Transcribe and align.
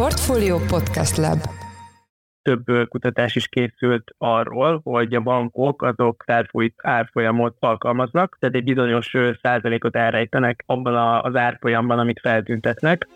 Portfolio 0.00 0.58
Podcast 0.58 1.16
Lab 1.16 1.38
több 2.42 2.88
kutatás 2.88 3.36
is 3.36 3.48
készült 3.48 4.14
arról, 4.18 4.80
hogy 4.84 5.14
a 5.14 5.20
bankok 5.20 5.82
azok 5.82 6.24
árfolyamot 6.76 7.56
alkalmaznak, 7.58 8.36
tehát 8.40 8.54
egy 8.54 8.64
bizonyos 8.64 9.16
százalékot 9.42 9.96
elrejtenek 9.96 10.62
abban 10.66 11.20
az 11.24 11.36
árfolyamban, 11.36 11.98
amit 11.98 12.20
feltüntetnek. 12.20 13.08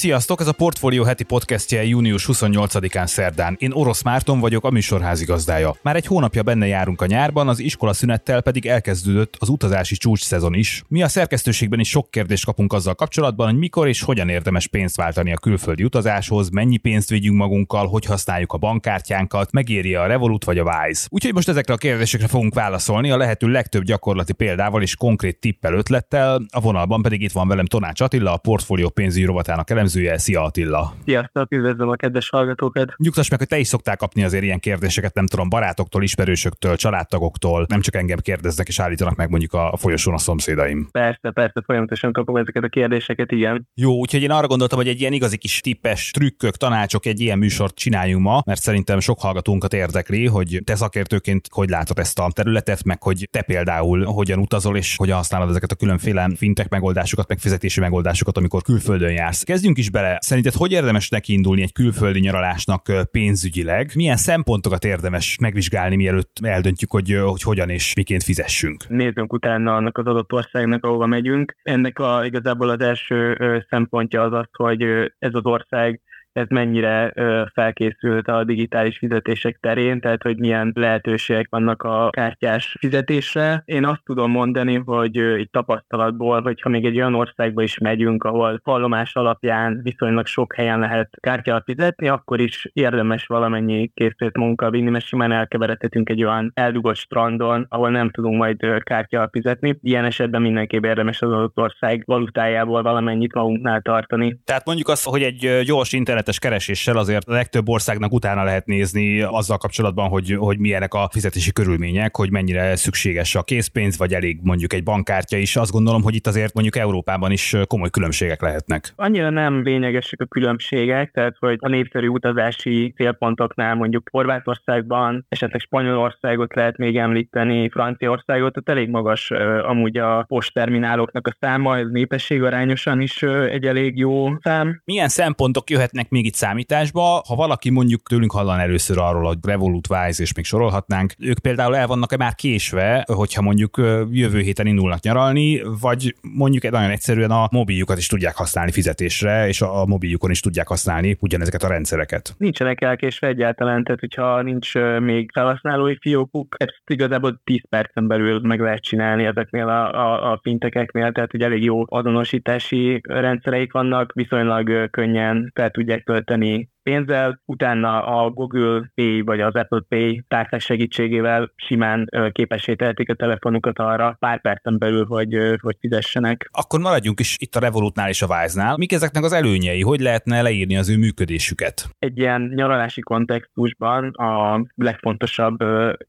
Sziasztok, 0.00 0.40
ez 0.40 0.46
a 0.46 0.52
Portfolio 0.52 1.04
heti 1.04 1.24
podcastje 1.24 1.84
június 1.84 2.28
28-án 2.32 3.06
szerdán. 3.06 3.56
Én 3.58 3.72
Orosz 3.72 4.02
Márton 4.02 4.40
vagyok, 4.40 4.64
a 4.64 4.70
műsor 4.70 5.00
házigazdája. 5.00 5.76
Már 5.82 5.96
egy 5.96 6.06
hónapja 6.06 6.42
benne 6.42 6.66
járunk 6.66 7.00
a 7.02 7.06
nyárban, 7.06 7.48
az 7.48 7.58
iskola 7.58 7.92
szünettel 7.92 8.40
pedig 8.40 8.66
elkezdődött 8.66 9.36
az 9.38 9.48
utazási 9.48 9.96
csúcs 9.96 10.22
szezon 10.22 10.54
is. 10.54 10.82
Mi 10.88 11.02
a 11.02 11.08
szerkesztőségben 11.08 11.80
is 11.80 11.88
sok 11.88 12.10
kérdést 12.10 12.44
kapunk 12.44 12.72
azzal 12.72 12.94
kapcsolatban, 12.94 13.46
hogy 13.46 13.58
mikor 13.58 13.88
és 13.88 14.02
hogyan 14.02 14.28
érdemes 14.28 14.66
pénzt 14.66 14.96
váltani 14.96 15.32
a 15.32 15.38
külföldi 15.38 15.84
utazáshoz, 15.84 16.48
mennyi 16.48 16.76
pénzt 16.76 17.08
vigyünk 17.08 17.36
magunkkal, 17.36 17.86
hogy 17.86 18.04
használjuk 18.04 18.52
a 18.52 18.58
bankkártyánkat, 18.58 19.52
megéri 19.52 19.94
a 19.94 20.06
Revolut 20.06 20.44
vagy 20.44 20.58
a 20.58 20.62
Wise. 20.62 21.06
Úgyhogy 21.08 21.34
most 21.34 21.48
ezekre 21.48 21.74
a 21.74 21.76
kérdésekre 21.76 22.26
fogunk 22.26 22.54
válaszolni 22.54 23.10
a 23.10 23.16
lehető 23.16 23.46
legtöbb 23.46 23.82
gyakorlati 23.82 24.32
példával 24.32 24.82
és 24.82 24.96
konkrét 24.96 25.40
tippel 25.40 25.74
ötlettel. 25.74 26.42
A 26.50 26.60
vonalban 26.60 27.02
pedig 27.02 27.22
itt 27.22 27.32
van 27.32 27.48
velem 27.48 27.66
Tonács 27.66 28.00
Attila, 28.00 28.32
a 28.32 28.36
Portfolio 28.36 28.88
pénzügyi 28.88 29.24
rovatának 29.24 29.70
elemzője. 29.90 30.18
Szia 30.18 30.42
Attila! 30.42 30.94
Sziasztok, 31.04 31.52
üdvözlöm 31.52 31.88
a 31.88 31.94
kedves 31.94 32.28
hallgatókat! 32.28 32.92
Nyugtass 32.96 33.28
meg, 33.28 33.38
hogy 33.38 33.48
te 33.48 33.58
is 33.58 33.66
szoktál 33.66 33.96
kapni 33.96 34.24
azért 34.24 34.42
ilyen 34.42 34.58
kérdéseket, 34.58 35.14
nem 35.14 35.26
tudom, 35.26 35.48
barátoktól, 35.48 36.02
ismerősöktől, 36.02 36.76
családtagoktól, 36.76 37.64
nem 37.68 37.80
csak 37.80 37.94
engem 37.94 38.18
kérdeznek 38.18 38.68
és 38.68 38.80
állítanak 38.80 39.16
meg 39.16 39.30
mondjuk 39.30 39.52
a 39.52 39.76
folyosón 39.76 40.14
a 40.14 40.18
szomszédaim. 40.18 40.88
Persze, 40.90 41.30
persze, 41.30 41.62
folyamatosan 41.64 42.12
kapom 42.12 42.36
ezeket 42.36 42.64
a 42.64 42.68
kérdéseket, 42.68 43.32
igen. 43.32 43.68
Jó, 43.74 43.98
úgyhogy 43.98 44.22
én 44.22 44.30
arra 44.30 44.46
gondoltam, 44.46 44.78
hogy 44.78 44.88
egy 44.88 45.00
ilyen 45.00 45.12
igazi 45.12 45.36
kis 45.36 45.60
tippes 45.60 46.10
trükkök, 46.10 46.56
tanácsok, 46.56 47.06
egy 47.06 47.20
ilyen 47.20 47.38
műsort 47.38 47.74
csináljunk 47.74 48.24
ma, 48.24 48.42
mert 48.46 48.60
szerintem 48.60 49.00
sok 49.00 49.20
hallgatónkat 49.20 49.72
érdekli, 49.72 50.26
hogy 50.26 50.60
te 50.64 50.74
szakértőként 50.74 51.48
hogy 51.50 51.68
látod 51.68 51.98
ezt 51.98 52.18
a 52.18 52.30
területet, 52.32 52.84
meg 52.84 53.02
hogy 53.02 53.28
te 53.30 53.42
például 53.42 54.04
hogyan 54.04 54.38
utazol 54.38 54.76
és 54.76 54.96
hogyan 54.96 55.16
használod 55.16 55.48
ezeket 55.48 55.70
a 55.70 55.74
különféle 55.74 56.30
fintek 56.36 56.68
megoldásokat, 56.68 57.28
meg 57.28 57.38
fizetési 57.38 57.80
megoldásokat, 57.80 58.36
amikor 58.36 58.62
külföldön 58.62 59.12
jársz. 59.12 59.42
Kezdjünk 59.42 59.69
is 59.78 59.90
bele. 59.90 60.18
Szerinted 60.20 60.52
hogy 60.52 60.72
érdemes 60.72 61.08
neki 61.08 61.32
indulni 61.32 61.62
egy 61.62 61.72
külföldi 61.72 62.20
nyaralásnak 62.20 62.92
pénzügyileg? 63.10 63.90
Milyen 63.94 64.16
szempontokat 64.16 64.84
érdemes 64.84 65.38
megvizsgálni, 65.40 65.96
mielőtt 65.96 66.36
eldöntjük, 66.42 66.90
hogy, 66.90 67.18
hogy 67.24 67.42
hogyan 67.42 67.68
és 67.68 67.94
miként 67.94 68.22
fizessünk? 68.22 68.88
Nézzünk 68.88 69.32
utána 69.32 69.74
annak 69.74 69.98
az 69.98 70.06
adott 70.06 70.32
országnak, 70.32 70.84
ahova 70.84 71.06
megyünk. 71.06 71.56
Ennek 71.62 71.98
a, 71.98 72.24
igazából 72.24 72.68
az 72.68 72.80
első 72.80 73.36
szempontja 73.68 74.22
az 74.22 74.32
az, 74.32 74.46
hogy 74.52 74.82
ez 75.18 75.34
az 75.34 75.44
ország 75.44 76.00
ez 76.32 76.46
mennyire 76.48 77.12
felkészült 77.52 78.28
a 78.28 78.44
digitális 78.44 78.98
fizetések 78.98 79.58
terén, 79.60 80.00
tehát 80.00 80.22
hogy 80.22 80.38
milyen 80.38 80.72
lehetőségek 80.74 81.46
vannak 81.50 81.82
a 81.82 82.10
kártyás 82.10 82.76
fizetésre. 82.78 83.62
Én 83.64 83.84
azt 83.84 84.04
tudom 84.04 84.30
mondani, 84.30 84.82
hogy 84.84 85.16
itt 85.16 85.52
tapasztalatból, 85.52 86.42
hogyha 86.42 86.68
még 86.68 86.84
egy 86.84 86.96
olyan 86.96 87.14
országba 87.14 87.62
is 87.62 87.78
megyünk, 87.78 88.24
ahol 88.24 88.60
vallomás 88.64 89.14
alapján 89.14 89.80
viszonylag 89.82 90.26
sok 90.26 90.54
helyen 90.54 90.78
lehet 90.78 91.08
kártyával 91.20 91.62
fizetni, 91.66 92.08
akkor 92.08 92.40
is 92.40 92.70
érdemes 92.72 93.26
valamennyi 93.26 93.90
készpénzt 93.94 94.36
munka 94.36 94.70
vinni, 94.70 94.90
mert 94.90 95.04
simán 95.04 95.32
elkeveredhetünk 95.32 96.08
egy 96.08 96.24
olyan 96.24 96.50
eldugott 96.54 96.96
strandon, 96.96 97.66
ahol 97.68 97.90
nem 97.90 98.10
tudunk 98.10 98.36
majd 98.36 98.82
kártyával 98.82 99.28
fizetni. 99.32 99.78
Ilyen 99.82 100.04
esetben 100.04 100.42
mindenképp 100.42 100.84
érdemes 100.84 101.22
az 101.22 101.50
ország 101.54 102.02
valutájából 102.06 102.82
valamennyit 102.82 103.34
magunknál 103.34 103.80
tartani. 103.80 104.40
Tehát 104.44 104.66
mondjuk 104.66 104.88
azt, 104.88 105.08
hogy 105.08 105.22
egy 105.22 105.60
gyors 105.64 105.92
internet 105.92 106.19
internetes 106.20 106.38
kereséssel 106.38 106.96
azért 106.96 107.28
a 107.28 107.32
legtöbb 107.32 107.68
országnak 107.68 108.12
utána 108.12 108.44
lehet 108.44 108.66
nézni 108.66 109.20
azzal 109.20 109.58
kapcsolatban, 109.58 110.08
hogy, 110.08 110.36
hogy 110.38 110.58
milyenek 110.58 110.94
a 110.94 111.08
fizetési 111.12 111.52
körülmények, 111.52 112.16
hogy 112.16 112.30
mennyire 112.30 112.76
szükséges 112.76 113.34
a 113.34 113.42
készpénz, 113.42 113.98
vagy 113.98 114.14
elég 114.14 114.38
mondjuk 114.42 114.72
egy 114.72 114.82
bankkártya 114.82 115.36
is. 115.36 115.56
Azt 115.56 115.70
gondolom, 115.70 116.02
hogy 116.02 116.14
itt 116.14 116.26
azért 116.26 116.54
mondjuk 116.54 116.76
Európában 116.76 117.30
is 117.30 117.56
komoly 117.66 117.90
különbségek 117.90 118.42
lehetnek. 118.42 118.92
Annyira 118.96 119.30
nem 119.30 119.62
lényegesek 119.62 120.20
a 120.20 120.24
különbségek, 120.24 121.10
tehát 121.10 121.36
hogy 121.38 121.56
a 121.60 121.68
népszerű 121.68 122.06
utazási 122.06 122.92
célpontoknál 122.96 123.74
mondjuk 123.74 124.08
Horvátországban, 124.10 125.26
esetleg 125.28 125.60
Spanyolországot 125.60 126.54
lehet 126.54 126.76
még 126.76 126.96
említeni, 126.96 127.68
Franciaországot, 127.68 128.52
tehát 128.52 128.78
elég 128.78 128.90
magas 128.90 129.30
amúgy 129.62 129.96
a 129.96 130.24
posttermináloknak 130.28 131.26
a 131.26 131.36
száma, 131.40 131.78
ez 131.78 131.86
népességarányosan 131.90 133.00
is 133.00 133.22
egy 133.22 133.64
elég 133.64 133.96
jó 133.96 134.28
szám. 134.40 134.82
Milyen 134.84 135.08
szempontok 135.08 135.70
jöhetnek 135.70 136.09
még 136.10 136.24
itt 136.24 136.34
számításba. 136.34 137.22
Ha 137.28 137.34
valaki 137.34 137.70
mondjuk 137.70 138.02
tőlünk 138.08 138.32
hallan 138.32 138.58
először 138.58 138.98
arról, 138.98 139.24
hogy 139.24 139.38
Revolut, 139.42 139.86
Wise 139.90 140.22
és 140.22 140.34
még 140.34 140.44
sorolhatnánk, 140.44 141.12
ők 141.18 141.38
például 141.38 141.76
el 141.76 141.86
vannak-e 141.86 142.16
már 142.16 142.34
késve, 142.34 143.04
hogyha 143.06 143.42
mondjuk 143.42 143.76
jövő 144.10 144.40
héten 144.40 144.66
indulnak 144.66 145.02
nyaralni, 145.02 145.62
vagy 145.80 146.14
mondjuk 146.20 146.70
nagyon 146.70 146.90
egyszerűen 146.90 147.30
a 147.30 147.48
mobiljukat 147.50 147.98
is 147.98 148.06
tudják 148.06 148.36
használni 148.36 148.70
fizetésre, 148.72 149.48
és 149.48 149.60
a 149.60 149.86
mobiljukon 149.86 150.30
is 150.30 150.40
tudják 150.40 150.68
használni 150.68 151.16
ugyanezeket 151.20 151.62
a 151.62 151.68
rendszereket. 151.68 152.34
Nincsenek 152.38 152.80
elkésve 152.80 153.26
egyáltalán, 153.26 153.84
tehát 153.84 154.00
hogyha 154.00 154.42
nincs 154.42 154.74
még 154.98 155.30
felhasználói 155.32 155.96
fiókuk, 156.00 156.54
ezt 156.58 156.82
igazából 156.86 157.40
10 157.44 157.60
percen 157.68 158.06
belül 158.06 158.40
meg 158.40 158.60
lehet 158.60 158.82
csinálni 158.82 159.24
ezeknél 159.24 159.68
a, 159.68 159.92
a, 159.94 160.32
a 160.32 160.40
fintekeknél, 160.42 161.12
tehát 161.12 161.30
hogy 161.30 161.42
elég 161.42 161.62
jó 161.62 161.82
azonosítási 161.86 163.00
rendszereik 163.02 163.72
vannak, 163.72 164.12
viszonylag 164.12 164.90
könnyen 164.90 165.50
fel 165.54 165.70
tudják 165.70 165.99
tudják 166.04 166.24
tölteni 166.26 166.70
pénzzel, 166.82 167.40
utána 167.44 168.04
a 168.04 168.30
Google 168.30 168.90
Pay 168.94 169.20
vagy 169.20 169.40
az 169.40 169.54
Apple 169.54 169.82
Pay 169.88 170.24
tárcás 170.28 170.64
segítségével 170.64 171.52
simán 171.56 172.08
képessé 172.32 172.74
tehetik 172.74 173.08
a 173.10 173.14
telefonukat 173.14 173.78
arra 173.78 174.16
pár 174.18 174.40
percen 174.40 174.78
belül, 174.78 175.06
hogy, 175.06 175.36
hogy 175.60 175.76
fizessenek. 175.80 176.48
Akkor 176.52 176.80
maradjunk 176.80 177.20
is 177.20 177.36
itt 177.38 177.54
a 177.54 177.60
Revolutnál 177.60 178.08
és 178.08 178.22
a 178.22 178.26
Wise-nál. 178.26 178.76
Mik 178.76 178.92
ezeknek 178.92 179.24
az 179.24 179.32
előnyei? 179.32 179.82
Hogy 179.82 180.00
lehetne 180.00 180.42
leírni 180.42 180.76
az 180.76 180.88
ő 180.88 180.96
működésüket? 180.96 181.88
Egy 181.98 182.18
ilyen 182.18 182.52
nyaralási 182.54 183.00
kontextusban 183.00 184.08
a 184.08 184.64
legfontosabb 184.74 185.56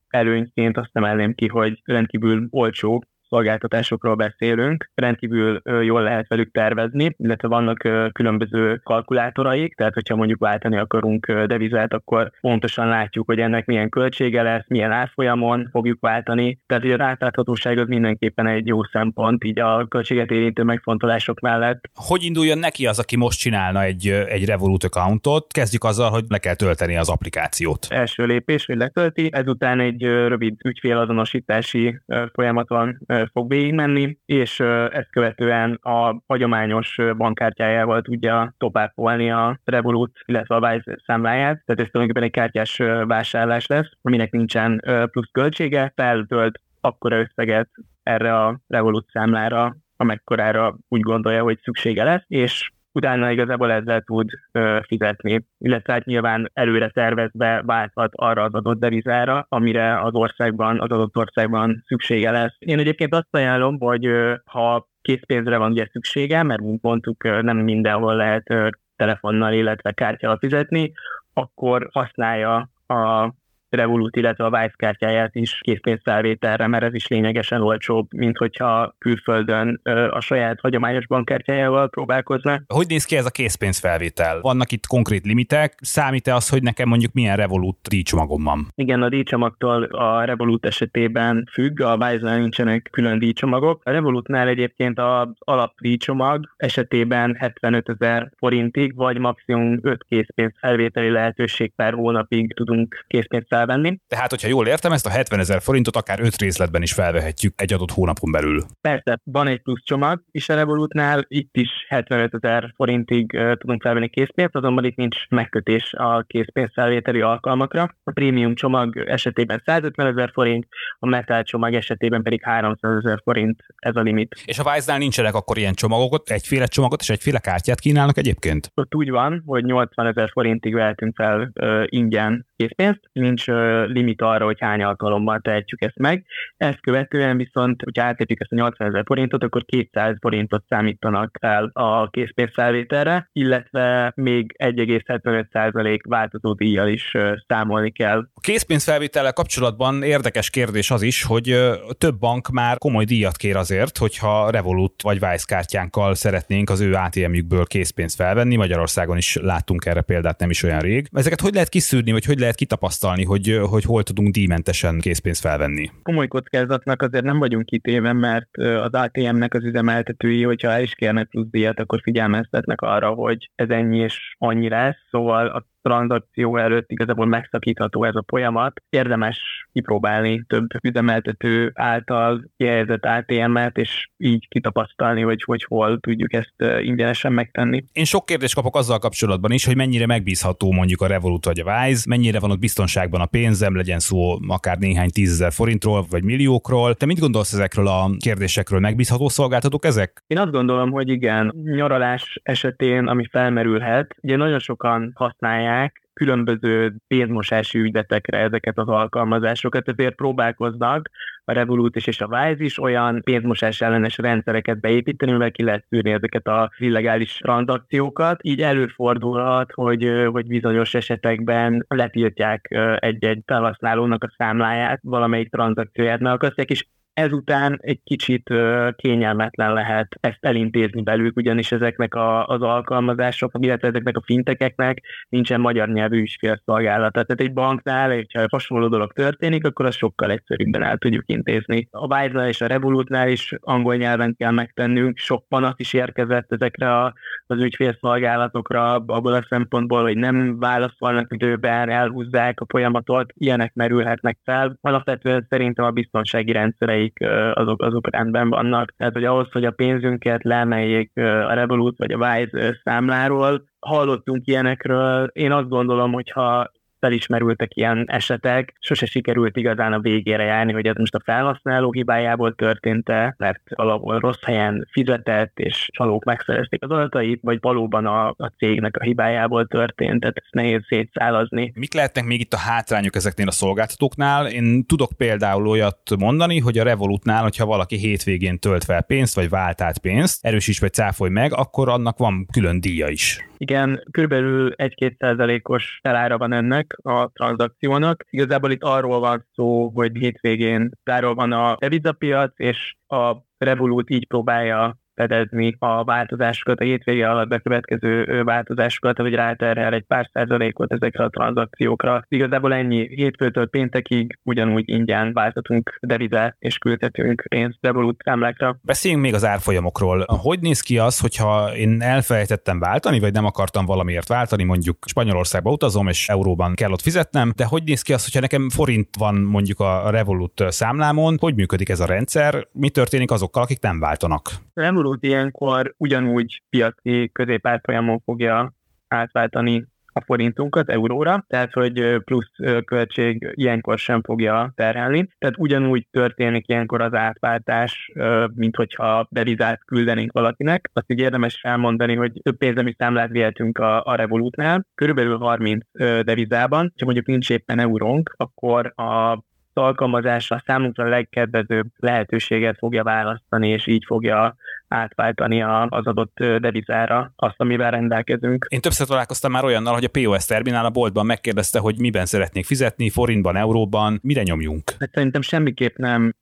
előnyként 0.07 0.77
azt 0.77 0.89
emelném 0.93 1.33
ki, 1.33 1.47
hogy 1.47 1.81
rendkívül 1.83 2.47
olcsó 2.49 3.03
szolgáltatásokról 3.31 4.15
beszélünk, 4.15 4.89
rendkívül 4.95 5.61
jól 5.83 6.01
lehet 6.01 6.27
velük 6.27 6.51
tervezni, 6.51 7.15
illetve 7.17 7.47
vannak 7.47 7.77
különböző 8.11 8.79
kalkulátoraik, 8.83 9.75
tehát 9.75 9.93
hogyha 9.93 10.15
mondjuk 10.15 10.39
váltani 10.39 10.77
akarunk 10.77 11.31
devizát, 11.31 11.93
akkor 11.93 12.31
pontosan 12.41 12.87
látjuk, 12.87 13.25
hogy 13.25 13.39
ennek 13.39 13.65
milyen 13.65 13.89
költsége 13.89 14.41
lesz, 14.41 14.65
milyen 14.67 14.91
árfolyamon 14.91 15.67
fogjuk 15.71 15.99
váltani, 15.99 16.59
tehát 16.65 16.83
hogy 16.83 16.91
a 16.91 17.03
átláthatóság 17.03 17.77
az 17.77 17.87
mindenképpen 17.87 18.47
egy 18.47 18.67
jó 18.67 18.83
szempont, 18.83 19.43
így 19.43 19.59
a 19.59 19.87
költséget 19.87 20.31
érintő 20.31 20.63
megfontolások 20.63 21.39
mellett. 21.39 21.89
Hogy 21.93 22.23
induljon 22.23 22.57
neki 22.57 22.87
az, 22.87 22.99
aki 22.99 23.15
most 23.15 23.39
csinálna 23.39 23.83
egy, 23.83 24.07
egy 24.07 24.45
Revolut 24.45 24.83
accountot? 24.83 25.51
Kezdjük 25.53 25.83
azzal, 25.83 26.09
hogy 26.09 26.23
le 26.27 26.37
kell 26.37 26.55
tölteni 26.55 26.97
az 26.97 27.09
applikációt. 27.09 27.87
Első 27.89 28.25
lépés, 28.25 28.65
hogy 28.65 28.77
letölti, 28.77 29.29
ezután 29.33 29.79
egy 29.79 30.01
rövid 30.03 30.53
ügyfélazonosítási 30.65 32.01
folyamaton 32.33 32.99
fog 33.31 33.49
végigmenni, 33.49 34.17
és 34.25 34.59
ezt 34.89 35.09
követően 35.11 35.73
a 35.73 36.21
hagyományos 36.27 36.97
bankkártyájával 37.17 38.01
tudja 38.01 38.53
topápolni 38.57 39.31
a 39.31 39.59
Revolut, 39.63 40.19
illetve 40.25 40.55
a 40.55 40.69
Wise 40.69 40.97
számláját, 41.05 41.61
tehát 41.65 41.81
ez 41.81 41.87
tulajdonképpen 41.91 42.23
egy 42.23 42.31
kártyás 42.31 42.77
vásárlás 43.07 43.67
lesz, 43.67 43.89
aminek 44.01 44.31
nincsen 44.31 44.81
plusz 45.11 45.29
költsége, 45.31 45.91
feltölt 45.95 46.59
akkora 46.81 47.19
összeget 47.19 47.69
erre 48.03 48.35
a 48.35 48.59
Revolut 48.67 49.09
számlára, 49.09 49.75
amekkorára 49.97 50.77
úgy 50.87 51.01
gondolja, 51.01 51.43
hogy 51.43 51.59
szüksége 51.61 52.03
lesz, 52.03 52.23
és 52.27 52.71
utána 52.91 53.31
igazából 53.31 53.71
ezzel 53.71 54.01
tud 54.01 54.29
ö, 54.51 54.79
fizetni, 54.87 55.45
illetve 55.57 55.93
hát 55.93 56.05
nyilván 56.05 56.51
előre 56.53 56.89
tervezve 56.89 57.61
válthat 57.65 58.11
arra 58.15 58.43
az 58.43 58.53
adott 58.53 58.79
devizára, 58.79 59.45
amire 59.49 60.01
az 60.01 60.13
országban, 60.13 60.79
az 60.79 60.89
adott 60.89 61.17
országban 61.17 61.83
szüksége 61.85 62.31
lesz. 62.31 62.55
Én 62.59 62.79
egyébként 62.79 63.13
azt 63.13 63.27
ajánlom, 63.35 63.79
hogy 63.79 64.05
ö, 64.05 64.33
ha 64.45 64.89
készpénzre 65.01 65.57
van 65.57 65.71
ugye 65.71 65.87
szüksége, 65.91 66.43
mert 66.43 66.61
mint 66.61 66.81
mondtuk, 66.81 67.23
nem 67.23 67.57
mindenhol 67.57 68.15
lehet 68.15 68.49
ö, 68.49 68.69
telefonnal, 68.95 69.53
illetve 69.53 69.91
kártyával 69.91 70.37
fizetni, 70.37 70.91
akkor 71.33 71.89
használja 71.91 72.69
a 72.87 73.33
Revolut, 73.75 74.15
illetve 74.15 74.45
a 74.45 74.49
Vice 74.49 74.73
kártyáját 74.75 75.35
is 75.35 75.59
készpénzfelvételre, 75.61 76.67
mert 76.67 76.83
ez 76.83 76.93
is 76.93 77.07
lényegesen 77.07 77.61
olcsóbb, 77.61 78.07
mint 78.13 78.37
hogyha 78.37 78.95
külföldön 78.97 79.81
a 80.09 80.19
saját 80.19 80.59
hagyományos 80.59 81.07
bankkártyájával 81.07 81.89
próbálkozna. 81.89 82.61
Hogy 82.67 82.87
néz 82.87 83.05
ki 83.05 83.15
ez 83.15 83.25
a 83.25 83.29
készpénzfelvétel? 83.29 84.41
Vannak 84.41 84.71
itt 84.71 84.87
konkrét 84.87 85.25
limitek? 85.25 85.73
Számít-e 85.81 86.35
az, 86.35 86.49
hogy 86.49 86.63
nekem 86.63 86.87
mondjuk 86.87 87.13
milyen 87.13 87.35
Revolut 87.35 87.77
díjcsomagom 87.89 88.43
van? 88.43 88.67
Igen, 88.75 89.01
a 89.01 89.09
díjcsomagtól 89.09 89.83
a 89.83 90.23
Revolut 90.23 90.65
esetében 90.65 91.47
függ, 91.51 91.81
a 91.81 91.95
Wise-nál 91.95 92.39
nincsenek 92.39 92.87
külön 92.91 93.19
díjcsomagok. 93.19 93.81
A 93.83 93.91
Revolutnál 93.91 94.47
egyébként 94.47 94.99
az 94.99 95.27
alapdíjcsomag 95.39 96.53
esetében 96.57 97.35
75 97.39 97.89
ezer 97.89 98.31
forintig, 98.37 98.95
vagy 98.95 99.17
maximum 99.17 99.79
5 99.81 100.05
készpénz 100.09 100.53
felvételi 100.59 101.09
lehetőség 101.09 101.71
per 101.75 101.93
hónapig 101.93 102.53
tudunk 102.53 103.05
készpénzt 103.07 103.53
felvenni. 103.61 103.97
Tehát, 104.07 104.29
hogyha 104.29 104.47
jól 104.47 104.67
értem, 104.67 104.91
ezt 104.91 105.05
a 105.05 105.09
70 105.09 105.39
ezer 105.39 105.61
forintot 105.61 105.95
akár 105.95 106.19
5 106.19 106.37
részletben 106.37 106.81
is 106.81 106.93
felvehetjük 106.93 107.53
egy 107.61 107.73
adott 107.73 107.91
hónapon 107.91 108.31
belül. 108.31 108.63
Persze, 108.81 109.19
van 109.23 109.47
egy 109.47 109.61
plusz 109.61 109.83
csomag 109.83 110.23
is 110.31 110.49
a 110.49 110.55
Revolutnál, 110.55 111.25
itt 111.27 111.57
is 111.57 111.69
75 111.87 112.33
ezer 112.41 112.73
forintig 112.75 113.33
uh, 113.33 113.53
tudunk 113.57 113.81
felvenni 113.81 114.09
készpénzt, 114.09 114.55
azonban 114.55 114.85
itt 114.85 114.95
nincs 114.95 115.27
megkötés 115.29 115.93
a 115.93 116.25
felvételi 116.73 117.21
alkalmakra. 117.21 117.95
A 118.03 118.11
prémium 118.11 118.55
csomag 118.55 118.97
esetében 118.97 119.61
150 119.65 120.07
ezer 120.07 120.29
forint, 120.33 120.67
a 120.99 121.07
metal 121.07 121.43
csomag 121.43 121.73
esetében 121.73 122.23
pedig 122.23 122.43
300 122.43 122.97
ezer 122.97 123.19
forint 123.23 123.63
ez 123.75 123.95
a 123.95 124.01
limit. 124.01 124.41
És 124.45 124.59
a 124.59 124.71
Wise-nál 124.71 124.97
nincsenek 124.97 125.33
akkor 125.33 125.57
ilyen 125.57 125.73
csomagokat, 125.73 126.29
egyféle 126.29 126.65
csomagot 126.65 127.01
és 127.01 127.09
egyféle 127.09 127.39
kártyát 127.39 127.79
kínálnak 127.79 128.17
egyébként? 128.17 128.71
Ott 128.73 128.95
úgy 128.95 129.09
van, 129.09 129.43
hogy 129.45 129.63
80 129.63 130.05
ezer 130.05 130.29
forintig 130.29 130.73
vehetünk 130.73 131.15
fel 131.15 131.51
uh, 131.61 131.83
ingyen 131.85 132.45
készpénzt, 132.61 132.99
nincs 133.11 133.45
limit 133.85 134.21
arra, 134.21 134.45
hogy 134.45 134.59
hány 134.59 134.83
alkalommal 134.83 135.39
tehetjük 135.39 135.81
ezt 135.81 135.97
meg. 135.97 136.25
Ezt 136.57 136.81
követően 136.81 137.37
viszont, 137.37 137.81
hogyha 137.83 138.03
átérjük 138.03 138.39
ezt 138.41 138.51
a 138.51 138.55
80 138.55 138.87
ezer 138.87 139.03
forintot, 139.05 139.43
akkor 139.43 139.65
200 139.65 140.15
forintot 140.21 140.63
számítanak 140.67 141.37
el 141.39 141.69
a 141.73 142.09
készpénzfelvételre, 142.09 143.29
illetve 143.31 144.11
még 144.15 144.55
1,75% 144.63 145.99
változó 146.07 146.53
díjjal 146.53 146.87
is 146.87 147.11
számolni 147.47 147.91
kell. 147.91 148.27
A 148.33 148.39
készpénzfelvétellel 148.39 149.33
kapcsolatban 149.33 150.03
érdekes 150.03 150.49
kérdés 150.49 150.91
az 150.91 151.01
is, 151.01 151.23
hogy 151.23 151.57
több 151.97 152.19
bank 152.19 152.49
már 152.49 152.77
komoly 152.77 153.03
díjat 153.03 153.37
kér 153.37 153.55
azért, 153.55 153.97
hogyha 153.97 154.49
Revolut 154.49 155.01
vagy 155.01 155.23
Wise 155.23 155.45
kártyánkkal 155.47 156.15
szeretnénk 156.15 156.69
az 156.69 156.79
ő 156.79 156.93
ATM-jükből 156.93 157.65
készpénzt 157.65 158.15
felvenni. 158.15 158.55
Magyarországon 158.55 159.17
is 159.17 159.35
láttunk 159.41 159.85
erre 159.85 160.01
példát 160.01 160.39
nem 160.39 160.49
is 160.49 160.63
olyan 160.63 160.79
rég. 160.79 161.07
Ezeket 161.11 161.41
hogy 161.41 161.53
lehet 161.53 161.69
kiszűrni, 161.69 162.11
vagy 162.11 162.25
hogy 162.25 162.39
lehet 162.39 162.50
kitapasztalni, 162.55 163.23
hogy, 163.23 163.59
hogy 163.69 163.83
hol 163.83 164.03
tudunk 164.03 164.33
díjmentesen 164.33 164.99
készpénzt 164.99 165.41
felvenni? 165.41 165.89
Komoly 166.03 166.27
kockázatnak 166.27 167.01
azért 167.01 167.23
nem 167.23 167.39
vagyunk 167.39 167.65
kitéve, 167.65 168.13
mert 168.13 168.57
az 168.57 168.93
ATM-nek 168.93 169.53
az 169.53 169.63
üzemeltetői, 169.63 170.43
hogyha 170.43 170.71
el 170.71 170.81
is 170.81 170.93
kérnek 170.95 171.27
plusz 171.27 171.49
díjat, 171.49 171.79
akkor 171.79 171.99
figyelmeztetnek 172.03 172.81
arra, 172.81 173.09
hogy 173.09 173.49
ez 173.55 173.69
ennyi 173.69 173.97
és 173.97 174.35
annyi 174.37 174.69
lesz, 174.69 174.97
szóval 175.11 175.47
a 175.47 175.65
tranzakció 175.81 176.57
előtt 176.57 176.91
igazából 176.91 177.25
megszakítható 177.25 178.03
ez 178.03 178.15
a 178.15 178.23
folyamat. 178.27 178.81
Érdemes 178.89 179.67
kipróbálni 179.73 180.43
több 180.47 180.67
üzemeltető 180.83 181.71
által 181.75 182.43
kihelyezett 182.57 183.05
ATM-et, 183.05 183.77
és 183.77 184.09
így 184.17 184.47
kitapasztalni, 184.47 185.21
hogy, 185.21 185.43
hogy 185.43 185.63
hol 185.63 185.99
tudjuk 185.99 186.33
ezt 186.33 186.53
ingyenesen 186.81 187.33
megtenni. 187.33 187.85
Én 187.91 188.05
sok 188.05 188.25
kérdést 188.25 188.55
kapok 188.55 188.75
azzal 188.75 188.99
kapcsolatban 188.99 189.51
is, 189.51 189.65
hogy 189.65 189.75
mennyire 189.75 190.05
megbízható 190.05 190.71
mondjuk 190.71 191.01
a 191.01 191.07
Revolut 191.07 191.45
vagy 191.45 191.59
a 191.59 191.83
Wise, 191.83 192.05
mennyire 192.09 192.39
van 192.39 192.51
ott 192.51 192.59
biztonságban 192.59 193.21
a 193.21 193.25
pénzem, 193.25 193.75
legyen 193.75 193.99
szó 193.99 194.39
akár 194.47 194.77
néhány 194.77 195.09
tízezer 195.09 195.51
forintról 195.51 196.05
vagy 196.09 196.23
milliókról. 196.23 196.93
Te 196.93 197.05
mit 197.05 197.19
gondolsz 197.19 197.53
ezekről 197.53 197.87
a 197.87 198.09
kérdésekről? 198.19 198.79
Megbízható 198.79 199.29
szolgáltatók 199.29 199.85
ezek? 199.85 200.23
Én 200.27 200.37
azt 200.37 200.51
gondolom, 200.51 200.91
hogy 200.91 201.09
igen. 201.09 201.53
Nyaralás 201.63 202.39
esetén, 202.43 203.07
ami 203.07 203.25
felmerülhet, 203.31 204.15
ugye 204.21 204.35
nagyon 204.35 204.59
sokan 204.59 205.11
használják 205.15 205.70
használják 205.71 205.99
különböző 206.13 206.95
pénzmosási 207.07 207.79
ügyletekre 207.79 208.37
ezeket 208.37 208.77
az 208.77 208.87
alkalmazásokat, 208.87 209.89
ezért 209.89 210.15
próbálkoznak 210.15 211.09
a 211.45 211.51
Revolut 211.51 211.95
is 211.95 212.07
és 212.07 212.21
a 212.21 212.27
Wise 212.27 212.63
is 212.63 212.77
olyan 212.77 213.21
pénzmosás 213.23 213.81
ellenes 213.81 214.17
rendszereket 214.17 214.79
beépíteni, 214.79 215.31
mivel 215.31 215.51
ki 215.51 215.63
lehet 215.63 215.85
szűrni 215.89 216.11
ezeket 216.11 216.47
az 216.47 216.69
illegális 216.77 217.37
tranzakciókat. 217.37 218.39
Így 218.43 218.61
előfordulhat, 218.61 219.71
hogy, 219.71 220.11
hogy 220.31 220.47
bizonyos 220.47 220.93
esetekben 220.93 221.85
letiltják 221.87 222.67
egy-egy 222.99 223.41
felhasználónak 223.45 224.23
a 224.23 224.33
számláját, 224.37 224.99
valamelyik 225.03 225.49
tranzakcióját 225.49 226.19
megakasztják, 226.19 226.69
és 226.69 226.85
ezután 227.13 227.77
egy 227.81 227.99
kicsit 228.03 228.53
kényelmetlen 228.95 229.73
lehet 229.73 230.07
ezt 230.19 230.45
elintézni 230.45 231.01
belőlük, 231.01 231.37
ugyanis 231.37 231.71
ezeknek 231.71 232.15
a, 232.15 232.47
az 232.47 232.61
alkalmazások, 232.61 233.51
illetve 233.59 233.87
ezeknek 233.87 234.17
a 234.17 234.21
fintekeknek 234.25 235.01
nincsen 235.29 235.59
magyar 235.59 235.89
nyelvű 235.89 236.21
ügyfélszolgálat. 236.21 237.13
Tehát 237.13 237.41
egy 237.41 237.53
banknál, 237.53 238.09
hogyha 238.09 238.45
hasonló 238.49 238.87
dolog 238.87 239.13
történik, 239.13 239.65
akkor 239.65 239.85
az 239.85 239.95
sokkal 239.95 240.31
egyszerűbben 240.31 240.83
el 240.83 240.97
tudjuk 240.97 241.23
intézni. 241.25 241.87
A 241.91 242.15
wise 242.15 242.47
és 242.47 242.61
a 242.61 242.67
Revolutnál 242.67 243.29
is 243.29 243.55
angol 243.59 243.95
nyelven 243.95 244.35
kell 244.37 244.51
megtennünk, 244.51 245.17
sok 245.17 245.47
panaszt 245.47 245.79
is 245.79 245.93
érkezett 245.93 246.51
ezekre 246.51 246.97
a, 246.97 247.13
az 247.47 247.61
ügyfélszolgálatokra, 247.61 248.93
abból 248.93 249.33
a 249.33 249.45
szempontból, 249.49 250.01
hogy 250.01 250.17
nem 250.17 250.59
válaszolnak 250.59 251.33
időben, 251.33 251.89
elhúzzák 251.89 252.59
a 252.59 252.65
folyamatot, 252.67 253.33
ilyenek 253.33 253.73
merülhetnek 253.73 254.37
fel. 254.43 254.77
Alapvetően 254.81 255.45
szerintem 255.49 255.85
a 255.85 255.91
biztonsági 255.91 256.51
rendszerei 256.51 257.00
amelyik 257.01 257.19
azok, 257.57 257.81
azok 257.81 258.09
rendben 258.09 258.49
vannak. 258.49 258.93
Tehát, 258.97 259.13
hogy 259.13 259.23
ahhoz, 259.23 259.51
hogy 259.51 259.65
a 259.65 259.71
pénzünket 259.71 260.43
leemeljék 260.43 261.11
a 261.17 261.53
Revolut 261.53 261.97
vagy 261.97 262.11
a 262.11 262.17
Wise 262.17 262.79
számláról, 262.83 263.63
hallottunk 263.79 264.47
ilyenekről. 264.47 265.29
Én 265.33 265.51
azt 265.51 265.69
gondolom, 265.69 266.11
hogy 266.11 266.31
ha 266.31 266.71
felismerültek 267.01 267.75
ilyen 267.75 268.05
esetek, 268.07 268.73
sose 268.79 269.05
sikerült 269.05 269.57
igazán 269.57 269.93
a 269.93 269.99
végére 269.99 270.43
járni, 270.43 270.73
hogy 270.73 270.85
ez 270.85 270.95
most 270.95 271.15
a 271.15 271.21
felhasználó 271.23 271.91
hibájából 271.91 272.55
történt-e, 272.55 273.35
mert 273.37 273.61
valahol 273.75 274.19
rossz 274.19 274.43
helyen 274.45 274.87
fizetett, 274.91 275.59
és 275.59 275.89
csalók 275.91 276.23
megszerezték 276.23 276.83
az 276.83 276.89
adatait, 276.89 277.39
vagy 277.41 277.57
valóban 277.61 278.05
a, 278.05 278.27
a 278.27 278.51
cégnek 278.57 278.97
a 278.97 279.03
hibájából 279.03 279.67
történt, 279.67 280.19
tehát 280.19 280.37
ezt 280.37 280.53
nehéz 280.53 280.81
szétszálazni. 280.87 281.71
Mik 281.75 281.93
lehetnek 281.93 282.25
még 282.25 282.39
itt 282.39 282.53
a 282.53 282.57
hátrányok 282.57 283.15
ezeknél 283.15 283.47
a 283.47 283.51
szolgáltatóknál? 283.51 284.47
Én 284.47 284.85
tudok 284.85 285.11
például 285.17 285.67
olyat 285.67 286.15
mondani, 286.19 286.59
hogy 286.59 286.77
a 286.77 286.83
Revolutnál, 286.83 287.41
hogyha 287.41 287.65
valaki 287.65 287.95
hétvégén 287.95 288.59
tölt 288.59 288.83
fel 288.83 289.01
pénzt, 289.01 289.35
vagy 289.35 289.49
vált 289.49 289.81
át 289.81 289.97
pénzt, 289.97 290.45
erősíts 290.45 290.79
vagy 290.79 290.93
cáfolj 290.93 291.31
meg, 291.31 291.53
akkor 291.53 291.89
annak 291.89 292.17
van 292.17 292.47
külön 292.51 292.79
díja 292.79 293.07
is. 293.07 293.50
Igen, 293.61 294.03
körülbelül 294.11 294.73
1-2 294.77 295.15
százalékos 295.17 295.99
elára 296.01 296.37
van 296.37 296.53
ennek 296.53 296.97
a 297.01 297.27
tranzakciónak. 297.27 298.25
Igazából 298.29 298.71
itt 298.71 298.83
arról 298.83 299.19
van 299.19 299.47
szó, 299.53 299.89
hogy 299.89 300.17
hétvégén 300.17 300.91
záról 301.05 301.33
van 301.33 301.51
a 301.51 301.75
devizapiac, 301.79 302.53
és 302.55 302.95
a 303.07 303.35
Revolut 303.57 304.09
így 304.09 304.27
próbálja 304.27 305.00
fedezni 305.15 305.75
a 305.79 306.03
változásokat, 306.03 306.79
a 306.79 306.83
hétvége 306.83 307.29
alatt 307.29 307.47
bekövetkező 307.47 308.43
változásokat, 308.43 309.17
vagy 309.17 309.33
ráterhel 309.33 309.93
egy 309.93 310.05
pár 310.07 310.29
százalékot 310.33 310.93
ezekre 310.93 311.23
a 311.23 311.29
tranzakciókra. 311.29 312.23
Igazából 312.27 312.73
ennyi 312.73 313.07
hétfőtől 313.15 313.69
péntekig 313.69 314.39
ugyanúgy 314.43 314.89
ingyen 314.89 315.33
váltatunk 315.33 315.97
devizát 316.01 316.55
és 316.59 316.77
küldhetünk 316.77 317.45
pénzt 317.49 317.77
Revolut 317.81 318.21
számlákra. 318.23 318.77
Beszéljünk 318.81 319.23
még 319.23 319.33
az 319.33 319.45
árfolyamokról. 319.45 320.25
Hogy 320.27 320.59
néz 320.59 320.81
ki 320.81 320.97
az, 320.97 321.19
hogyha 321.19 321.75
én 321.75 322.01
elfelejtettem 322.01 322.79
váltani, 322.79 323.19
vagy 323.19 323.33
nem 323.33 323.45
akartam 323.45 323.85
valamiért 323.85 324.27
váltani, 324.27 324.63
mondjuk 324.63 324.97
Spanyolországba 325.05 325.71
utazom, 325.71 326.07
és 326.07 326.29
euróban 326.29 326.75
kell 326.75 326.91
ott 326.91 327.01
fizetnem, 327.01 327.51
de 327.55 327.65
hogy 327.65 327.83
néz 327.83 328.01
ki 328.01 328.13
az, 328.13 328.23
hogyha 328.23 328.39
nekem 328.39 328.69
forint 328.69 329.09
van 329.17 329.35
mondjuk 329.35 329.79
a 329.79 330.09
Revolut 330.09 330.63
számlámon, 330.67 331.37
hogy 331.39 331.55
működik 331.55 331.89
ez 331.89 331.99
a 331.99 332.05
rendszer, 332.05 332.67
mi 332.71 332.89
történik 332.89 333.31
azokkal, 333.31 333.63
akik 333.63 333.81
nem 333.81 333.99
váltanak? 333.99 334.49
Revolut 334.73 335.00
abszolút 335.01 335.23
ilyenkor 335.23 335.93
ugyanúgy 335.97 336.63
piaci 336.69 337.29
középárfolyamon 337.33 338.19
fogja 338.25 338.73
átváltani 339.07 339.85
a 340.13 340.21
forintunkat 340.21 340.89
euróra, 340.89 341.45
tehát 341.47 341.73
hogy 341.73 342.17
plusz 342.23 342.51
költség 342.85 343.51
ilyenkor 343.53 343.97
sem 343.97 344.21
fogja 344.21 344.71
terhelni. 344.75 345.27
Tehát 345.37 345.57
ugyanúgy 345.57 346.07
történik 346.11 346.67
ilyenkor 346.67 347.01
az 347.01 347.13
átváltás, 347.13 348.11
mint 348.53 348.75
hogyha 348.75 349.27
devizát 349.29 349.85
küldenénk 349.85 350.31
valakinek. 350.31 350.89
Azt 350.93 351.11
így 351.11 351.19
érdemes 351.19 351.59
elmondani, 351.61 352.15
hogy 352.15 352.31
több 352.41 352.57
pénzemi 352.57 352.95
számlát 352.97 353.29
vihetünk 353.29 353.77
a, 353.77 354.03
a 354.03 354.15
Revolutnál, 354.15 354.85
körülbelül 354.95 355.37
30 355.37 355.85
devizában, 356.23 356.93
ha 356.99 357.05
mondjuk 357.05 357.27
nincs 357.27 357.49
éppen 357.49 357.79
eurónk, 357.79 358.33
akkor 358.37 358.93
a 358.95 359.41
alkalmazásra 359.73 360.63
számunkra 360.65 361.09
legkedvezőbb 361.09 361.87
lehetőséget 361.97 362.77
fogja 362.77 363.03
választani, 363.03 363.69
és 363.69 363.87
így 363.87 364.03
fogja 364.05 364.55
átváltani 364.87 365.61
az 365.89 366.05
adott 366.05 366.37
devizára 366.39 367.33
azt, 367.35 367.55
amivel 367.57 367.91
rendelkezünk. 367.91 368.65
Én 368.69 368.81
többször 368.81 369.07
találkoztam 369.07 369.51
már 369.51 369.63
olyannal, 369.63 369.93
hogy 369.93 370.03
a 370.03 370.09
POS 370.21 370.45
terminál 370.45 370.85
a 370.85 370.89
boltban 370.89 371.25
megkérdezte, 371.25 371.79
hogy 371.79 371.99
miben 371.99 372.25
szeretnék 372.25 372.65
fizetni, 372.65 373.09
forintban, 373.09 373.55
euróban, 373.55 374.19
mire 374.23 374.41
nyomjunk? 374.41 374.91
Hát 374.99 375.11
szerintem 375.13 375.41
semmiképp 375.41 375.95
nem 375.95 376.33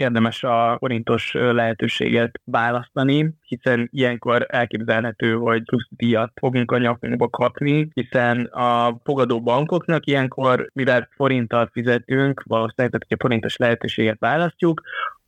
érdemes 0.00 0.42
a 0.44 0.76
forintos 0.78 1.32
lehetőséget 1.32 2.40
választani, 2.44 3.34
hiszen 3.42 3.88
ilyenkor 3.92 4.46
elképzelhető, 4.48 5.34
hogy 5.34 5.62
plusz 5.62 5.88
díjat 5.90 6.32
fogunk 6.34 6.70
a 6.70 6.78
nyakunkba 6.78 7.28
kapni, 7.28 7.88
hiszen 7.94 8.44
a 8.44 9.00
fogadó 9.04 9.42
bankoknak 9.42 10.06
ilyenkor, 10.06 10.70
mivel 10.72 11.08
forinttal 11.16 11.68
fizetünk, 11.72 12.42
valószínűleg, 12.46 12.90
tehát 12.90 13.06
hogyha 13.08 13.16
forintos 13.26 13.56
lehetőséget 13.56 14.18
választjuk, 14.18 14.80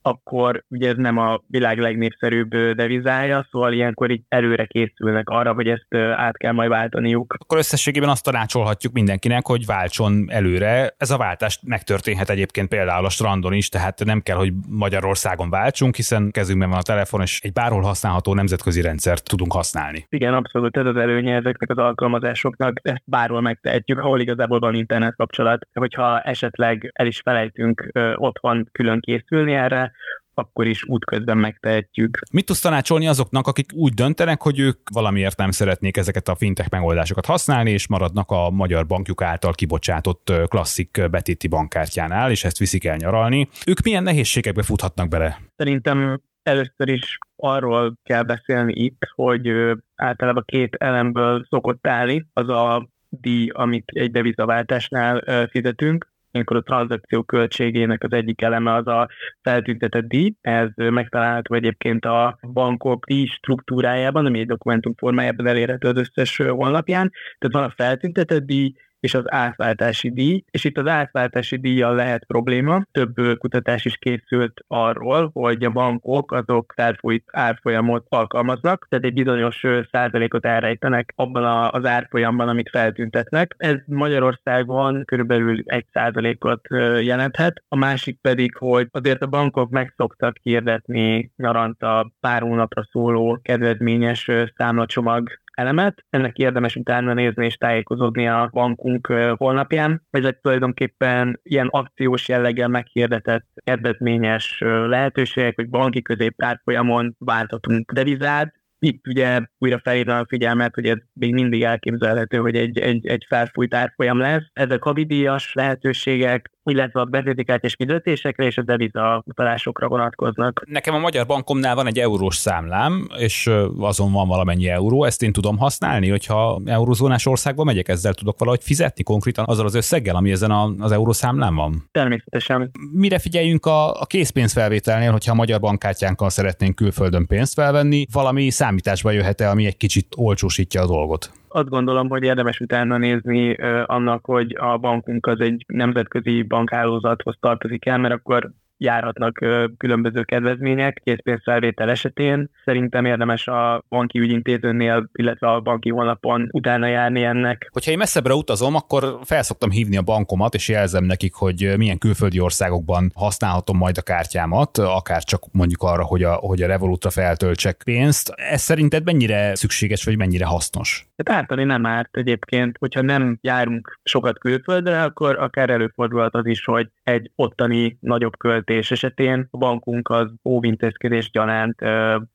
akkor 0.03 0.65
ugye 0.69 0.89
ez 0.89 0.97
nem 0.97 1.19
a 1.19 1.41
világ 1.47 1.79
legnépszerűbb 1.79 2.57
devizája, 2.57 3.47
szóval 3.51 3.73
ilyenkor 3.73 4.11
így 4.11 4.23
előre 4.29 4.65
készülnek 4.65 5.29
arra, 5.29 5.53
hogy 5.53 5.69
ezt 5.69 5.95
át 5.95 6.37
kell 6.37 6.53
majd 6.53 6.69
váltaniuk. 6.69 7.35
Akkor 7.39 7.59
összességében 7.59 8.09
azt 8.09 8.25
tanácsolhatjuk 8.25 8.93
mindenkinek, 8.93 9.47
hogy 9.47 9.67
váltson 9.67 10.27
előre. 10.29 10.95
Ez 10.97 11.11
a 11.11 11.17
váltás 11.17 11.61
megtörténhet 11.67 12.31
egyébként 12.31 12.69
például 12.69 13.05
a 13.05 13.11
strandon 13.11 13.53
is, 13.53 13.69
tehát 13.69 14.05
nem 14.05 14.21
kell, 14.21 14.37
hogy 14.37 14.53
Magyarországon 14.69 15.51
váltsunk, 15.51 15.97
hiszen 15.97 16.31
kezünkben 16.31 16.69
van 16.69 16.79
a 16.79 16.83
telefon, 16.83 17.21
és 17.21 17.41
egy 17.43 17.53
bárhol 17.53 17.83
használható 17.83 18.35
nemzetközi 18.35 18.81
rendszert 18.81 19.29
tudunk 19.29 19.53
használni. 19.53 20.07
Igen, 20.09 20.35
abszolút 20.35 20.77
ez 20.77 20.87
az 20.87 20.97
előnye 20.97 21.35
ezeknek 21.35 21.71
az 21.71 21.79
alkalmazásoknak, 21.79 22.81
ezt 22.83 23.03
bárhol 23.05 23.41
megtehetjük, 23.41 23.99
ahol 23.99 24.21
igazából 24.21 24.59
van 24.59 24.75
internet 24.75 25.17
kapcsolat. 25.17 25.67
Hogyha 25.73 26.21
esetleg 26.21 26.91
el 26.95 27.07
is 27.07 27.21
felejtünk 27.25 27.91
otthon 28.15 28.69
külön 28.73 29.01
készülni 29.01 29.53
erre, 29.53 29.92
akkor 30.35 30.67
is 30.67 30.85
útközben 30.85 31.39
megtehetjük. 31.39 32.19
Mit 32.33 32.47
tudsz 32.47 32.61
tanácsolni 32.61 33.07
azoknak, 33.07 33.47
akik 33.47 33.71
úgy 33.75 33.95
döntenek, 33.95 34.43
hogy 34.43 34.59
ők 34.59 34.89
valamiért 34.93 35.37
nem 35.37 35.51
szeretnék 35.51 35.97
ezeket 35.97 36.29
a 36.29 36.35
fintech 36.35 36.71
megoldásokat 36.71 37.27
használni, 37.27 37.71
és 37.71 37.89
maradnak 37.89 38.31
a 38.31 38.51
magyar 38.51 38.87
bankjuk 38.87 39.23
által 39.23 39.53
kibocsátott 39.53 40.33
klasszik 40.47 41.01
betéti 41.11 41.49
bankkártyánál, 41.49 42.31
és 42.31 42.45
ezt 42.45 42.59
viszik 42.59 42.85
el 42.85 42.97
nyaralni. 42.97 43.49
Ők 43.67 43.81
milyen 43.81 44.03
nehézségekbe 44.03 44.63
futhatnak 44.63 45.09
bele? 45.09 45.41
Szerintem 45.57 46.21
először 46.43 46.89
is 46.89 47.19
arról 47.37 47.99
kell 48.03 48.23
beszélni 48.23 48.73
itt, 48.73 49.03
hogy 49.15 49.51
általában 49.95 50.43
két 50.47 50.75
elemből 50.75 51.47
szokott 51.49 51.87
állni, 51.87 52.27
az 52.33 52.49
a 52.49 52.89
díj, 53.09 53.49
amit 53.49 53.91
egy 53.95 54.11
devizaváltásnál 54.11 55.47
fizetünk, 55.51 56.12
ilyenkor 56.33 56.57
a 56.57 56.62
tranzakció 56.62 57.23
költségének 57.23 58.03
az 58.03 58.12
egyik 58.12 58.43
eleme 58.43 58.75
az 58.75 58.87
a 58.87 59.09
feltüntetett 59.43 60.05
díj, 60.05 60.35
ez 60.41 60.69
megtalálható 60.75 61.55
egyébként 61.55 62.05
a 62.05 62.39
bankok 62.53 63.05
díj 63.07 63.27
struktúrájában, 63.27 64.27
ami 64.27 64.39
egy 64.39 64.47
dokumentum 64.47 64.95
formájában 64.97 65.47
elérhető 65.47 65.89
az 65.89 65.97
összes 65.97 66.37
honlapján, 66.37 67.12
tehát 67.39 67.55
van 67.55 67.65
a 67.65 67.75
feltüntetett 67.77 68.43
díj, 68.43 68.75
és 69.03 69.15
az 69.15 69.25
átváltási 69.27 70.11
díj, 70.11 70.45
és 70.51 70.65
itt 70.65 70.79
az 70.79 70.87
átváltási 70.87 71.57
díjjal 71.57 71.95
lehet 71.95 72.25
probléma. 72.25 72.83
Több 72.91 73.15
kutatás 73.39 73.85
is 73.85 73.97
készült 73.97 74.65
arról, 74.67 75.31
hogy 75.33 75.65
a 75.65 75.71
bankok 75.71 76.33
azok 76.33 76.73
felfújt 76.77 77.25
árfolyamot 77.27 78.07
alkalmaznak, 78.09 78.87
tehát 78.89 79.05
egy 79.05 79.13
bizonyos 79.13 79.67
százalékot 79.91 80.47
elrejtenek 80.47 81.13
abban 81.17 81.71
az 81.73 81.85
árfolyamban, 81.85 82.49
amit 82.49 82.71
feltüntetnek. 82.71 83.55
Ez 83.59 83.77
Magyarországon 83.87 85.05
körülbelül 85.05 85.63
egy 85.65 85.87
százalékot 85.93 86.67
jelenthet. 87.01 87.63
A 87.69 87.77
másik 87.77 88.19
pedig, 88.21 88.57
hogy 88.57 88.87
azért 88.91 89.23
a 89.23 89.27
bankok 89.27 89.71
megszoktak 89.71 90.37
hirdetni 90.43 91.33
nyaranta 91.37 92.13
pár 92.21 92.43
hónapra 92.43 92.85
szóló 92.91 93.39
kedvezményes 93.43 94.31
számlacsomag 94.57 95.41
elemet, 95.53 96.05
ennek 96.11 96.37
érdemes 96.37 96.77
utána 96.77 97.13
nézni 97.13 97.45
és 97.45 97.57
tájékozódni 97.57 98.29
a 98.29 98.49
bankunk 98.53 99.07
honlapján. 99.37 100.07
Ez 100.11 100.25
egy 100.25 100.37
tulajdonképpen 100.37 101.41
ilyen 101.43 101.69
akciós 101.71 102.29
jelleggel 102.29 102.69
meghirdetett 102.69 103.47
kedvezményes 103.55 104.59
lehetőségek, 104.65 105.55
hogy 105.55 105.69
banki 105.69 106.03
középtárfolyamon 106.03 107.15
váltatunk 107.19 107.93
devizát, 107.93 108.61
itt 108.85 109.07
ugye 109.07 109.41
újra 109.59 109.79
felhívnám 109.79 110.21
a 110.21 110.27
figyelmet, 110.29 110.75
hogy 110.75 110.87
ez 110.87 110.99
még 111.13 111.33
mindig 111.33 111.63
elképzelhető, 111.63 112.37
hogy 112.39 112.57
egy, 112.57 112.79
egy, 112.79 113.07
egy 113.07 113.25
felfújt 113.29 113.75
árfolyam 113.75 114.19
lesz. 114.19 114.43
Ezek 114.53 114.85
a 114.85 114.93
vidíjas 114.93 115.55
lehetőségek, 115.55 116.51
illetve 116.64 117.00
a 117.00 117.04
betétikártyás 117.04 117.75
fizetésekre 117.75 118.45
és 118.45 118.59
a 118.59 118.62
deviza 118.62 119.23
utalásokra 119.26 119.88
vonatkoznak. 119.88 120.62
Nekem 120.66 120.95
a 120.95 120.99
Magyar 120.99 121.26
Bankomnál 121.26 121.75
van 121.75 121.87
egy 121.87 121.99
eurós 121.99 122.37
számlám, 122.37 123.09
és 123.19 123.50
azon 123.78 124.12
van 124.12 124.28
valamennyi 124.28 124.69
euró, 124.69 125.04
ezt 125.04 125.23
én 125.23 125.33
tudom 125.33 125.59
használni, 125.59 126.09
hogyha 126.09 126.61
eurozónás 126.64 127.26
országba 127.26 127.64
megyek, 127.64 127.88
ezzel 127.88 128.14
tudok 128.14 128.38
valahogy 128.38 128.62
fizetni 128.62 129.02
konkrétan 129.02 129.45
azzal 129.49 129.66
az 129.66 129.75
összeggel, 129.75 130.16
ami 130.16 130.31
ezen 130.31 130.50
a, 130.50 130.75
az 130.78 130.92
eurószámlám 130.92 131.54
van? 131.54 131.88
Természetesen. 131.90 132.71
Mire 132.92 133.19
figyeljünk 133.19 133.66
a, 133.66 134.00
a 134.00 134.07
készpénzfelvételnél, 134.07 135.11
hogyha 135.11 135.33
a 135.33 135.35
magyar 135.35 135.61
bankkártyánkkal 135.61 136.31
szeretnénk 136.31 136.75
külföldön 136.75 137.26
pénzt 137.26 137.54
felvenni, 137.54 138.07
valami 138.12 138.50
számításba 138.50 139.11
jöhet-e, 139.11 139.50
ami 139.50 139.66
egy 139.66 139.76
kicsit 139.76 140.07
olcsósítja 140.16 140.83
a 140.83 140.87
dolgot? 140.87 141.33
Azt 141.53 141.69
gondolom, 141.69 142.09
hogy 142.09 142.23
érdemes 142.23 142.61
utána 142.61 142.97
nézni 142.97 143.55
annak, 143.87 144.25
hogy 144.25 144.57
a 144.61 144.77
bankunk 144.77 145.27
az 145.27 145.41
egy 145.41 145.65
nemzetközi 145.67 146.43
bankhálózathoz 146.43 147.37
tartozik 147.41 147.87
el, 147.87 147.99
mert 147.99 148.15
akkor 148.15 148.51
járhatnak 148.83 149.39
különböző 149.77 150.23
kedvezmények 150.23 151.01
készpénzfelvétel 151.05 151.91
esetén. 151.91 152.51
Szerintem 152.65 153.05
érdemes 153.05 153.49
a 153.49 153.85
banki 153.89 154.19
ügyintézőnél, 154.19 155.09
illetve 155.13 155.51
a 155.51 155.61
banki 155.61 155.91
honlapon 155.91 156.49
utána 156.51 156.87
járni 156.87 157.23
ennek. 157.23 157.69
Hogyha 157.73 157.91
én 157.91 157.99
messzebbre 157.99 158.35
utazom, 158.35 158.75
akkor 158.75 159.19
felszoktam 159.25 159.71
hívni 159.71 159.97
a 159.97 160.03
bankomat, 160.03 160.55
és 160.55 160.69
jelzem 160.69 161.05
nekik, 161.05 161.35
hogy 161.35 161.73
milyen 161.77 161.99
külföldi 161.99 162.41
országokban 162.41 163.11
használhatom 163.15 163.77
majd 163.77 163.99
a 163.99 164.03
kártyámat, 164.03 164.79
akár 164.79 165.23
csak 165.23 165.43
mondjuk 165.53 165.83
arra, 165.83 166.05
hogy 166.05 166.23
a, 166.23 166.33
hogy 166.33 166.63
a 166.63 166.67
Revolutra 166.67 167.11
feltöltsek 167.11 167.83
pénzt. 167.85 168.33
Ez 168.37 168.61
szerinted 168.61 169.05
mennyire 169.05 169.55
szükséges, 169.55 170.05
vagy 170.05 170.17
mennyire 170.17 170.45
hasznos? 170.45 171.07
Tehát 171.23 171.41
ártani 171.41 171.64
nem 171.64 171.87
árt 171.87 172.17
egyébként, 172.17 172.76
hogyha 172.79 173.00
nem 173.00 173.38
járunk 173.41 174.00
sokat 174.02 174.38
külföldre, 174.38 175.02
akkor 175.02 175.38
akár 175.38 175.71
előfordulhat 175.71 176.35
az 176.35 176.47
is, 176.47 176.64
hogy 176.64 176.88
egy 177.02 177.31
ottani 177.37 177.97
nagyobb 178.00 178.37
költés 178.37 178.91
esetén 178.91 179.49
a 179.50 179.57
bankunk 179.57 180.09
az 180.09 180.33
óvintézkedés 180.45 181.31
gyanánt 181.31 181.83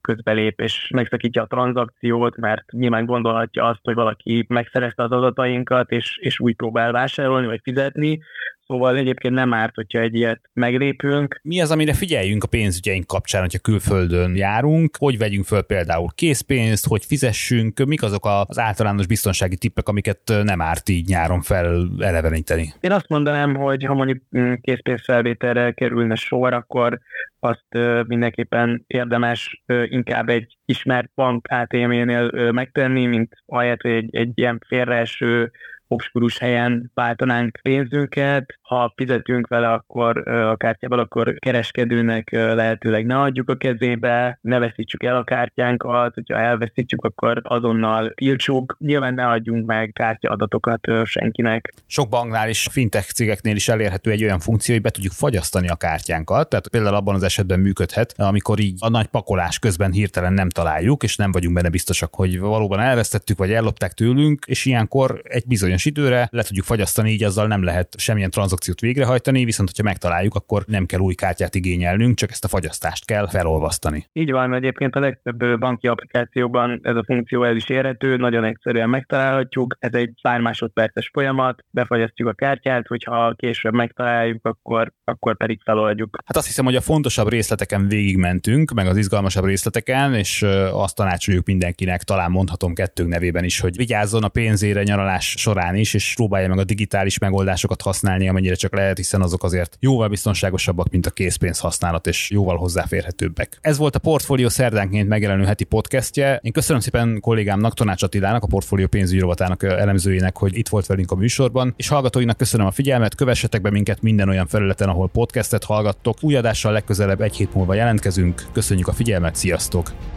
közbelép 0.01 0.61
és 0.61 0.89
megszakítja 0.93 1.41
a 1.41 1.47
tranzakciót, 1.47 2.37
mert 2.37 2.71
nyilván 2.71 3.05
gondolhatja 3.05 3.63
azt, 3.63 3.79
hogy 3.83 3.95
valaki 3.95 4.45
megszerezte 4.49 5.03
az 5.03 5.11
adatainkat, 5.11 5.91
és, 5.91 6.17
és 6.21 6.39
úgy 6.39 6.55
próbál 6.55 6.91
vásárolni 6.91 7.47
vagy 7.47 7.59
fizetni, 7.63 8.19
Szóval 8.67 8.97
egyébként 8.97 9.33
nem 9.33 9.53
árt, 9.53 9.75
hogyha 9.75 9.99
egy 9.99 10.15
ilyet 10.15 10.49
meglépünk. 10.53 11.39
Mi 11.43 11.61
az, 11.61 11.71
amire 11.71 11.93
figyeljünk 11.93 12.43
a 12.43 12.47
pénzügyeink 12.47 13.07
kapcsán, 13.07 13.41
hogyha 13.41 13.59
külföldön 13.59 14.35
járunk? 14.35 14.97
Hogy 14.97 15.17
vegyünk 15.17 15.45
föl 15.45 15.61
például 15.61 16.07
készpénzt, 16.15 16.87
hogy 16.87 17.05
fizessünk? 17.05 17.85
Mik 17.85 18.03
azok 18.03 18.25
az 18.47 18.59
általános 18.59 19.07
biztonsági 19.07 19.57
tippek, 19.57 19.87
amiket 19.87 20.19
nem 20.43 20.61
árt 20.61 20.89
így 20.89 21.07
nyáron 21.07 21.41
fel 21.41 21.89
eleveníteni? 21.99 22.73
Én 22.79 22.91
azt 22.91 23.09
mondanám, 23.09 23.55
hogy 23.55 23.83
ha 23.83 23.93
mondjuk 23.93 24.21
mm, 24.37 24.53
készpénzfelvételre 24.61 25.71
kerülne 25.71 26.15
sor, 26.15 26.53
akkor 26.53 26.99
azt 27.39 27.67
mindenképpen 28.07 28.83
érdemes 28.87 29.63
inkább 29.85 30.29
egy 30.29 30.57
ismert 30.65 31.11
bank 31.15 31.47
ATM-nél 31.49 32.51
megtenni, 32.51 33.05
mint 33.05 33.43
ahelyett, 33.45 33.81
hogy 33.81 33.91
egy, 33.91 34.15
egy 34.15 34.31
ilyen 34.35 34.59
félreeső 34.67 35.51
obskurus 35.87 36.37
helyen 36.37 36.91
váltanánk 36.93 37.59
pénzünket, 37.61 38.59
ha 38.61 38.93
fizetünk 38.95 39.47
vele, 39.47 39.71
akkor 39.71 40.27
a 40.27 40.57
kártyával, 40.57 40.99
akkor 40.99 41.35
kereskedőnek 41.39 42.31
lehetőleg 42.31 43.05
ne 43.05 43.19
adjuk 43.19 43.49
a 43.49 43.55
kezébe, 43.55 44.39
ne 44.41 44.59
veszítsük 44.59 45.03
el 45.03 45.15
a 45.15 45.23
kártyánkat, 45.23 46.13
hogyha 46.13 46.37
elveszítjük, 46.37 47.03
akkor 47.03 47.41
azonnal 47.43 48.11
tiltsuk. 48.15 48.75
Nyilván 48.79 49.13
ne 49.13 49.27
adjunk 49.27 49.65
meg 49.65 49.91
kártyaadatokat 49.93 50.87
senkinek. 51.03 51.73
Sok 51.85 52.09
banknál 52.09 52.49
is, 52.49 52.67
fintech 52.71 53.11
cégeknél 53.11 53.55
is 53.55 53.67
elérhető 53.69 54.11
egy 54.11 54.23
olyan 54.23 54.39
funkció, 54.39 54.73
hogy 54.73 54.83
be 54.83 54.89
tudjuk 54.89 55.13
fagyasztani 55.13 55.67
a 55.67 55.75
kártyánkat, 55.75 56.49
tehát 56.49 56.67
például 56.67 56.95
abban 56.95 57.15
az 57.15 57.23
esetben 57.23 57.59
működhet, 57.59 58.13
amikor 58.17 58.59
így 58.59 58.77
a 58.79 58.89
nagy 58.89 59.07
pakolás 59.07 59.59
közben 59.59 59.91
hirtelen 59.91 60.33
nem 60.33 60.49
találjuk, 60.49 61.03
és 61.03 61.15
nem 61.15 61.31
vagyunk 61.31 61.55
benne 61.55 61.69
biztosak, 61.69 62.15
hogy 62.15 62.39
valóban 62.39 62.79
elvesztettük, 62.79 63.37
vagy 63.37 63.51
ellopták 63.51 63.91
tőlünk, 63.91 64.45
és 64.47 64.65
ilyenkor 64.65 65.21
egy 65.23 65.43
bizonyos 65.47 65.76
bizonyos 65.83 65.85
időre, 65.85 66.27
le 66.31 66.43
tudjuk 66.43 66.65
fagyasztani, 66.65 67.11
így 67.11 67.23
azzal 67.23 67.47
nem 67.47 67.63
lehet 67.63 67.95
semmilyen 67.97 68.29
tranzakciót 68.29 68.79
végrehajtani, 68.79 69.45
viszont 69.45 69.69
hogyha 69.69 69.83
megtaláljuk, 69.83 70.35
akkor 70.35 70.63
nem 70.67 70.85
kell 70.85 70.99
új 70.99 71.13
kártyát 71.13 71.55
igényelnünk, 71.55 72.17
csak 72.17 72.31
ezt 72.31 72.43
a 72.43 72.47
fagyasztást 72.47 73.05
kell 73.05 73.27
felolvasztani. 73.27 74.05
Így 74.13 74.31
van, 74.31 74.53
egyébként 74.53 74.95
a 74.95 74.99
legtöbb 74.99 75.59
banki 75.59 75.87
applikációban 75.87 76.79
ez 76.83 76.95
a 76.95 77.03
funkció 77.05 77.43
el 77.43 77.55
is 77.55 77.69
érhető, 77.69 78.17
nagyon 78.17 78.43
egyszerűen 78.43 78.89
megtalálhatjuk, 78.89 79.75
ez 79.79 79.93
egy 79.93 80.11
pár 80.21 80.39
másodperces 80.39 81.09
folyamat, 81.13 81.63
befagyasztjuk 81.69 82.27
a 82.27 82.33
kártyát, 82.33 82.87
hogyha 82.87 83.33
később 83.35 83.73
megtaláljuk, 83.73 84.45
akkor, 84.45 84.93
akkor 85.03 85.37
pedig 85.37 85.59
feloldjuk. 85.63 86.17
Hát 86.25 86.37
azt 86.37 86.45
hiszem, 86.45 86.65
hogy 86.65 86.75
a 86.75 86.81
fontosabb 86.81 87.29
részleteken 87.29 87.87
végigmentünk, 87.87 88.71
meg 88.71 88.87
az 88.87 88.97
izgalmasabb 88.97 89.45
részleteken, 89.45 90.13
és 90.13 90.45
azt 90.71 90.95
tanácsoljuk 90.95 91.45
mindenkinek, 91.45 92.03
talán 92.03 92.31
mondhatom 92.31 92.73
kettőnk 92.73 93.09
nevében 93.09 93.43
is, 93.43 93.59
hogy 93.59 93.75
vigyázzon 93.75 94.23
a 94.23 94.27
pénzére 94.27 94.83
nyaralás 94.83 95.35
során 95.37 95.66
is, 95.75 95.93
és 95.93 96.13
próbálja 96.15 96.47
meg 96.47 96.57
a 96.57 96.63
digitális 96.63 97.17
megoldásokat 97.17 97.81
használni, 97.81 98.29
amennyire 98.29 98.55
csak 98.55 98.75
lehet, 98.75 98.97
hiszen 98.97 99.21
azok 99.21 99.43
azért 99.43 99.77
jóval 99.79 100.07
biztonságosabbak, 100.07 100.89
mint 100.89 101.05
a 101.05 101.11
készpénz 101.11 101.59
használat, 101.59 102.07
és 102.07 102.29
jóval 102.29 102.57
hozzáférhetőbbek. 102.57 103.57
Ez 103.61 103.77
volt 103.77 103.95
a 103.95 103.99
Portfolio 103.99 104.49
szerdánként 104.49 105.07
megjelenő 105.07 105.43
heti 105.43 105.63
podcastje. 105.63 106.39
Én 106.41 106.51
köszönöm 106.51 106.81
szépen 106.81 107.19
kollégámnak, 107.19 107.73
Tanács 107.73 108.03
Attilának, 108.03 108.43
a 108.43 108.47
Portfolio 108.47 108.87
pénzügyi 108.87 109.19
rovatának 109.19 109.63
elemzőjének, 109.63 110.37
hogy 110.37 110.57
itt 110.57 110.69
volt 110.69 110.85
velünk 110.85 111.11
a 111.11 111.15
műsorban, 111.15 111.73
és 111.77 111.87
hallgatóinak 111.87 112.37
köszönöm 112.37 112.65
a 112.65 112.71
figyelmet, 112.71 113.15
kövessetek 113.15 113.61
be 113.61 113.69
minket 113.69 114.01
minden 114.01 114.29
olyan 114.29 114.47
felületen, 114.47 114.89
ahol 114.89 115.09
podcastet 115.09 115.63
hallgattok. 115.63 116.17
Új 116.21 116.35
adással 116.35 116.71
legközelebb 116.71 117.21
egy 117.21 117.35
hét 117.35 117.53
múlva 117.53 117.73
jelentkezünk. 117.73 118.45
Köszönjük 118.51 118.87
a 118.87 118.93
figyelmet, 118.93 119.35
sziasztok! 119.35 120.16